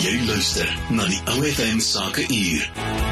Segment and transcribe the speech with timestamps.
[0.00, 3.09] Jy luister na die OFM Sake Uur.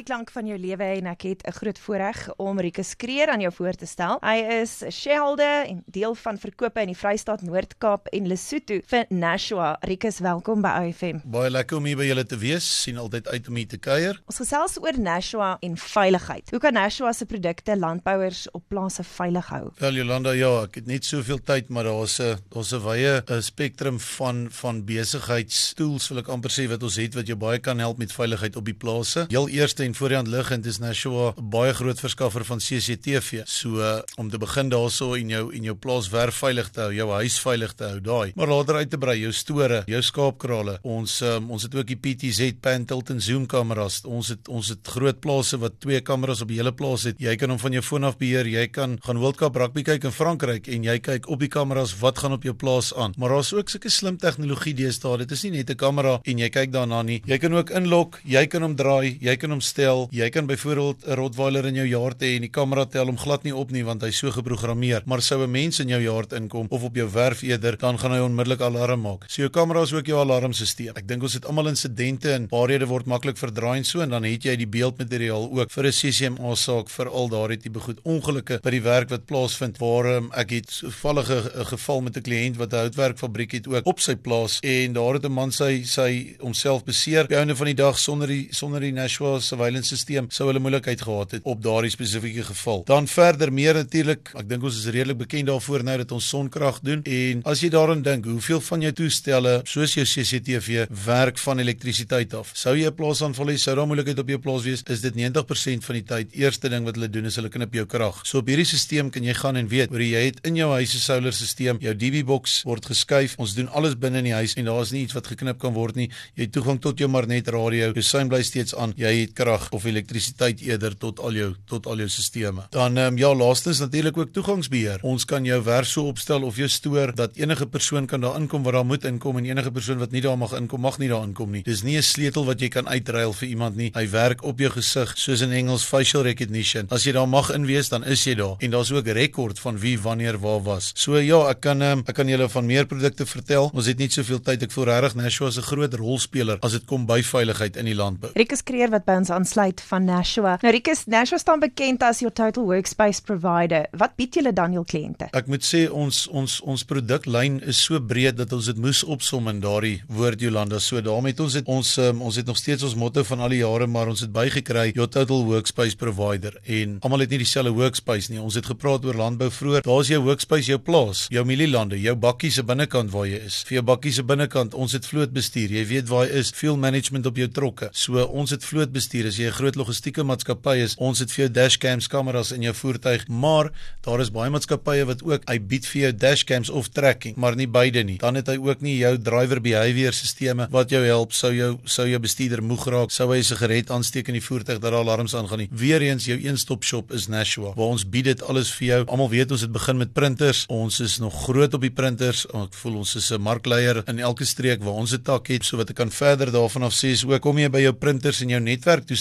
[0.00, 3.40] Die klank van jou lewe en ek het 'n groot voorreg om Rikus Kreer aan
[3.40, 4.16] jou voor te stel.
[4.20, 9.04] Hy is 'n shareholder en deel van verkope in die Vrystaat Noord-Kaap en Lesotho vir
[9.08, 9.76] Nashua.
[9.80, 11.18] Rikus, welkom by OFM.
[11.24, 12.82] Baie lekker om hier by julle te wees.
[12.82, 14.22] sien altyd uit om hier te kuier.
[14.26, 16.50] Ons gesels oor Nashua en veiligheid.
[16.50, 19.70] Hoe kan Nashua se produkte landbouers op plase veilig hou?
[19.78, 24.00] Wel Jolanda, ja, ek het net soveel tyd, maar daar's 'n daar's 'n wye spektrum
[24.00, 27.98] van van besigheidstools wil ek amper sê wat ons het wat jou baie kan help
[27.98, 29.26] met veiligheid op die plase.
[29.28, 33.42] Heel eerste en voorhand liggend is Nashua 'n baie groot verskaffer van CCTV.
[33.44, 37.10] So om te begin daarso in jou in jou plaas werf veilig te hou, jou
[37.10, 38.32] huis veilig te hou, daai.
[38.34, 40.78] Maar later uit te brei jou store, jou skaapkrale.
[40.82, 44.00] Ons um, ons het ook die PTZ pan tilt en zoom kameras.
[44.04, 47.16] Ons het ons het groot plase wat twee kameras op die hele plaas het.
[47.18, 48.46] Jy kan hom van jou foon af beheer.
[48.46, 51.98] Jy kan gaan World Cup rugby kyk in Frankryk en jy kyk op die kameras
[51.98, 53.14] wat gaan op jou plaas aan.
[53.16, 55.18] Maar daar's ook sulke slim tegnologie deesdae.
[55.18, 57.22] Dit is nie net 'n kamera en jy kyk daarna nie.
[57.26, 59.79] Jy kan ook inlok, jy kan hom draai, jy kan hom stel.
[60.10, 63.42] Jy kan byvoorbeeld 'n Rottweiler in jou yard hê en die kamera tel hom glad
[63.44, 65.02] nie op nie want hy's so geprogrammeer.
[65.06, 68.12] Maar sou 'n mens in jou yard inkom of op jou werf eerder, dan gaan
[68.12, 69.24] hy onmiddellik alarm maak.
[69.28, 70.94] So jou kamera is ook jou alarmstelsel.
[70.94, 74.24] Ek dink ons het almal insidente en waarhede word maklik verdraai en so en dan
[74.24, 77.98] het jy die beeldmateriaal ook vir 'n CCMA saak vir al daardie tipe goed.
[78.04, 82.22] Ongelukke by die werk wat plaasvind waar um, ek het toevallige 'n geval met 'n
[82.22, 85.82] kliënt wat 'n houtwerkfabriek het ook op sy plaas en daar het 'n man sy
[85.84, 87.28] sy homself beseer.
[87.28, 91.00] Die einde van die dag sonder die sonder die Nashua surveillance stelsel sou hulle moeilikheid
[91.02, 92.82] gehad het op daardie spesifieke geval.
[92.86, 96.80] Dan verder meer natuurlik, ek dink ons is redelik bekend daarvoor nou dat ons sonkrag
[96.82, 101.58] doen en as jy daaraan dink, hoeveel van jou toestelle soos jou CCTV werk van
[101.58, 102.50] elektrisiteit af?
[102.54, 104.82] Sou jy 'n plaasaanval hê, sou daar moeilikheid op jou plaas wees?
[104.88, 107.86] Is dit 90% van die tyd eerste ding wat hulle doen is hulle knip jou
[107.86, 108.20] krag.
[108.26, 110.94] So op hierdie stelsel kan jy gaan en weet, hoor jy het in jou huis
[110.94, 113.36] 'n solar stelsel, jou DB box word geskuif.
[113.38, 115.74] Ons doen alles binne in die huis en daar is nie iets wat geknip kan
[115.74, 116.10] word nie.
[116.36, 118.92] Jy het toegang tot jou magnetradio, jou sein bly steeds aan.
[118.96, 122.66] Jy het krag of elektrisiteit eerder tot al jou tot al jou sisteme.
[122.70, 124.98] Dan ehm um, ja, laastens natuurlik ook toegangsbeheer.
[125.02, 128.62] Ons kan jou werf so opstel of jou stoor dat enige persoon kan daar inkom
[128.62, 131.24] wat daar moet inkom en enige persoon wat nie daar mag inkom mag nie daar
[131.26, 131.62] inkom nie.
[131.62, 133.90] Dis nie 'n sleutel wat jy kan uitruil vir iemand nie.
[133.94, 136.86] Hy werk op jou gesig soos in Engels facial recognition.
[136.90, 138.56] As jy daar mag inwees, dan is jy daar.
[138.58, 140.92] En daar's ook rekord van wie wanneer waar was.
[140.94, 143.70] So ja, ek kan ehm um, ek kan julle van meer produkte vertel.
[143.74, 144.62] Ons het nie soveel tyd.
[144.62, 147.94] Ek voel regtig Nashua is 'n groot rolspeler as dit kom by veiligheid in die
[147.94, 148.30] landbou.
[148.34, 150.58] Rikus Kreer wat by ons aansluit van Nashua.
[150.62, 153.86] Nou Rikus, Nashua staan bekend as your total workspace provider.
[153.98, 155.30] Wat bied julle dan jou kliënte?
[155.34, 159.48] Ek moet sê ons ons ons produklyn is so breed dat ons dit moes opsom
[159.50, 160.78] in daardie woord Jolanda.
[160.80, 163.54] So daarmee het ons het ons um, ons het nog steeds ons motto van al
[163.56, 167.74] die jare, maar ons het bygekry your total workspace provider en almal het nie dieselfde
[167.74, 168.40] workspace nie.
[168.42, 169.86] Ons het gepraat oor landbou vroeër.
[169.86, 173.60] Daar's jou workspace, jou plaas, jou mielielande, jou bakkie se binnekant waar jy is.
[173.66, 175.74] Vir jou bakkie se binnekant, ons het vlootbestuur.
[175.80, 177.90] Jy weet waar jy is, fuel management op jou trokke.
[177.96, 179.30] So ons het vlootbestuur.
[179.30, 182.74] As jy 'n groot logistieke maatskappy is, ons het vir jou dashcams kameras in jou
[182.74, 183.70] voertuig, maar
[184.04, 187.66] daar is baie maatskappye wat ook hy bied vir jou dashcams of tracking, maar nie
[187.66, 188.18] beide nie.
[188.18, 192.06] Dan het hy ook nie jou driver behavior sisteme wat jou help sou jou sou
[192.08, 195.34] jou bestuurder moeg raak, sou hy 'n sigaret aansteek in die voertuig dat daar alarms
[195.34, 195.68] aangaan nie.
[195.72, 199.04] Weereens jou een-stop shop is Nashua waar ons bied dit alles vir jou.
[199.06, 200.66] Almal weet ons het begin met printers.
[200.68, 202.46] Ons is nog groot op die printers.
[202.46, 205.64] Ek voel ons is 'n markleier in elke streek waar ons 'n tak het.
[205.64, 208.40] So wat ek kan verder daarvan af sê is ook kom jy by jou printers
[208.40, 208.60] en jou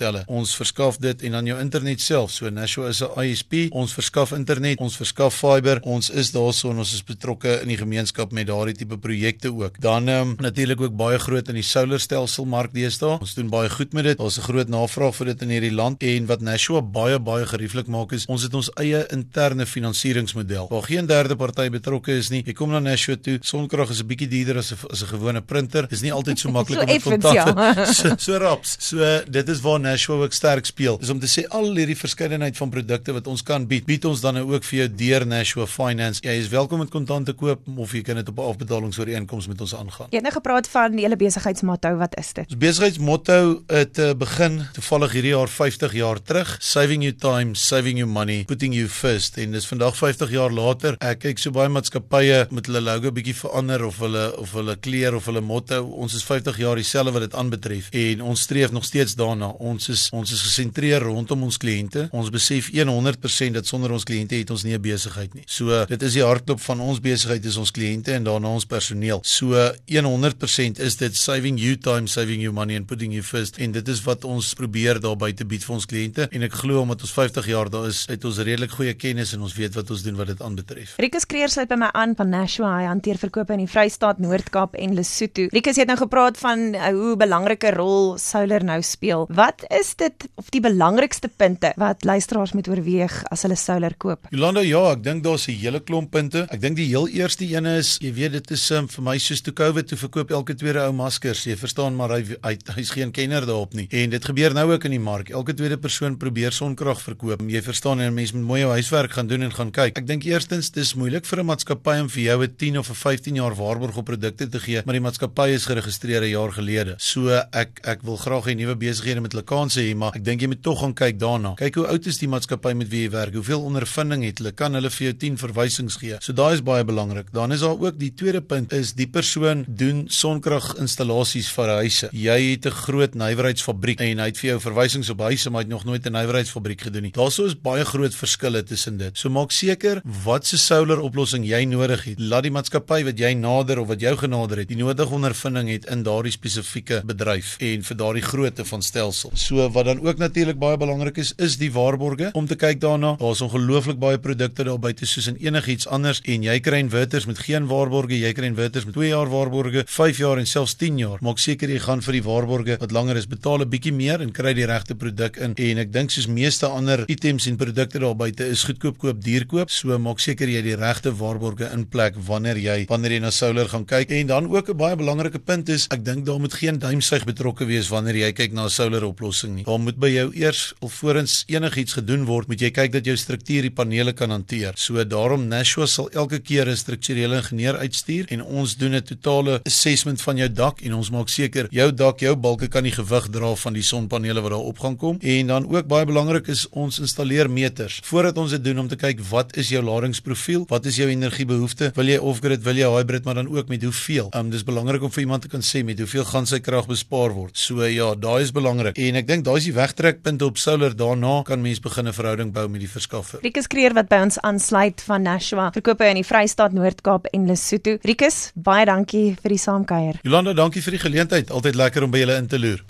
[0.00, 0.24] netwerktoestelle.
[0.26, 2.30] Ons verskaf dit en dan jou internet self.
[2.30, 3.70] So Nashua is 'n ISP.
[3.72, 5.80] Ons verskaf internet, ons verskaf fiber.
[5.82, 9.80] Ons is daarso en ons is betrokke in die gemeenskap met daardie tipe projekte ook.
[9.80, 13.18] Dan um, natuurlik ook baie groot in die solarstelsel mark deesdae.
[13.20, 14.18] Ons doen baie goed met dit.
[14.18, 17.86] Daar's 'n groot navraag vir dit in hierdie land en wat Nashua baie baie gerieflik
[17.86, 22.42] maak is ons het ons eie interne finansieringsmodel waar geen derde party betrokke is nie.
[22.46, 23.38] Jy kom na Nashua toe.
[23.42, 25.88] Sonkrag is 'n bietjie duurder as 'n as 'n gewone printer.
[25.88, 27.44] Dis nie altyd so maklik So om effens, kontak ja.
[27.44, 28.76] te so, so raps.
[28.78, 30.98] So dit is waar Nashua ook sterk speel.
[31.02, 34.20] Dis om te sê al hierdie verskeidenheid van produkte wat ons kan bied, bied ons
[34.22, 36.22] dan nou ook vir jou deur Nashua Finance.
[36.22, 39.60] Jy is welkom met kontant te koop of jy kan dit op 'n afbetalingsooreenkoms met
[39.60, 40.06] ons aangaan.
[40.10, 42.44] Jy het nou gepraat van hele besigheidsmotto, wat is dit?
[42.46, 47.98] Ons besigheidsmotto het uh, begin toevallig hierdie jaar 50 jaar terug, saving you time, saving
[47.98, 49.36] you money, putting you first.
[49.36, 50.94] En dis vandag 50 jaar later.
[50.98, 55.14] Ek kyk so baie maatskappye met hulle logo bietjie verander of hulle of hulle kleur
[55.14, 55.82] of hulle motto.
[55.84, 59.46] Ons is 50 jaar dieselfde wat dit aanbetref en ons streef nog steeds daarna.
[59.58, 62.08] Ons is ons is gesentreer rondom ons kliënte.
[62.12, 65.44] Ons besef 100% dat sonder ons kliënte het ons nie 'n besigheid nie.
[65.46, 69.20] So dit is die hartklop van ons besigheid is ons kliënte en daarna ons personeel.
[69.22, 73.58] So 100% is dit saving you time, saving you money and putting you first.
[73.58, 76.80] En dit is wat ons probeer daar buite bied vir ons kliënte en ek glo
[76.80, 79.90] omdat ons 50 jaar daar is, het ons redelik goeie kennis en ons weet wat
[79.90, 80.96] ons doen wat dit aanbetref.
[80.98, 82.70] Rikus Kreer sluit by my aan van Nashua.
[82.80, 85.46] Hy hanteer verkope in die Vrystaat, Noord-Kaap en Lesotho.
[85.54, 89.26] Rikus het nou gepraat van uh, hoe belangrike rol solar nou speel.
[89.30, 94.28] Wat is dit of die belangrikste punte wat luisteraars moet oorweeg as hulle solar koop?
[94.30, 96.46] Jolanda, ja, ek dink daar's 'n hele klomp punte.
[96.50, 99.40] Ek dink die heel eerste een is, jy weet dit is um, vir my soos
[99.40, 101.44] toe COVID toe verkoop elke tweede ou maskers.
[101.44, 103.86] Jy verstaan maar hy hy hy's geen kenner daarop nie.
[103.90, 105.30] En dit gebeur nou ook in die mark.
[105.30, 107.42] Elke tweede persoon probeer sonkrag verkoop.
[107.48, 109.98] Jy verstaan en mense moet mooi jou huiswerk gaan doen en gaan kyk.
[109.98, 112.94] Ek dink eerstens dis moeilik vir 'n maatskappy om vir jou 'n 10 of 'n
[112.94, 116.94] 15 jaar waarborg op produkte te gee, maar die maatskappy is geregistreer 'n jaar gelede.
[116.98, 120.44] So ek ek wil graag hê nuwe besighede met hulle kansse hê, maar ek dink
[120.44, 121.54] jy moet tog gaan kyk daarna.
[121.58, 123.34] Kyk hoe oud is die maatskappy met wie jy werk?
[123.38, 124.52] Hoeveel ondervinding het hulle?
[124.56, 126.18] Kan hulle vir jou 10 verwysings gee?
[126.24, 127.32] So daai is baie belangrik.
[127.34, 132.10] Dan is daar ook die tweede punt is die persoon doen sonkrag installasies vir huise.
[132.12, 135.68] Jy het 'n groot nywerheidsfabriek en hy het vir jou verwysings op huise, maar hy
[135.68, 137.12] het nog nooit 'n nywerheidsfabriek gedoen nie.
[137.12, 139.18] Daarsou is baie groot verskille tussen dit.
[139.18, 142.20] So maak seker wat se solar oplossing jy nodig het.
[142.20, 145.84] Laat die maatskappy wat jy nader of wat jou genader het, die nodige ondervinding het
[145.86, 149.32] in daardie spesifieke bedryf en vir daardie grootte van stelsel.
[149.40, 153.14] So wat dan ook natuurlik baie belangrik is, is die waarborge om te kyk daarna.
[153.18, 157.40] Daar's ongelooflik baie produkte daar buite soos in enigiets anders en jy kry inverters met
[157.40, 161.22] geen waarborge, jy kry inverters met 2 jaar waarborge, 5 jaar en selfs 10 jaar.
[161.24, 164.32] Maak seker jy gaan vir die waarborge wat langer is, betaal 'n bietjie meer en
[164.32, 165.54] kry die regte produk in.
[165.56, 169.46] En ek dink soos meeste ander items en produkte daar buite is goedkoop koop, duur
[169.46, 169.70] koop.
[169.70, 173.68] So maak seker jy die regte waarborge in plek wanneer jy wanneer jy na solar
[173.68, 174.10] gaan kyk.
[174.10, 177.64] En dan ook 'n baie belangrike punt is, ek dink daar moet geen duimsuig betrokke
[177.64, 179.64] wees wanneer jy kyk na 'n solar oplossing nie.
[179.64, 183.62] Daar moet by jou eers alvorens enigiets gedoen word, moet jy kyk dat jou struktuur
[183.62, 184.72] die panele kan hanteer.
[184.76, 189.60] So daarom Nashua sal elke keer 'n strukturele ingenieur uitstuur en ons doen 'n totale
[189.64, 193.28] assessment van jou dak en ons maak seker jou dak, jou balke kan die gewig
[193.30, 195.18] dra van die sonpanele wat daar op gaan kom.
[195.20, 198.96] En dan ook baie belangrik is ons installeer meters voordat ons dit doen om te
[198.96, 203.24] kyk wat is jou ladingsprofiel, wat is jou energiebehoefte, wil jy off-grid, wil jy hybrid,
[203.24, 204.30] maar dan ook met hoeveel.
[204.36, 207.34] Um dis belangrik om vir iemand te kan sê met hoeveel gaan sy krag bespaar
[207.36, 207.58] word.
[207.58, 208.98] So ja, daai is belangrik.
[208.98, 210.94] En ek dink daai is die wegtrekpunte op solar.
[210.96, 213.40] Daarna kan mens begin 'n verhouding bou met die verskaffer.
[213.42, 217.98] Rikus Kreer wat by ons aansluit van Nashua, verkope in die Vrystaat, Noord-Kaap en Lesotho.
[218.02, 220.20] Rikus, baie dankie vir die saamkuier.
[220.22, 221.50] Jolanda, dankie vir die geleentheid.
[221.50, 222.80] Altyd lekker om by julle in te loer.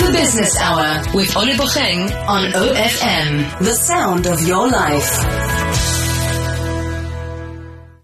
[0.00, 3.64] The Business Hour with Oliver Geng on OFM.
[3.64, 5.49] The sound of your life.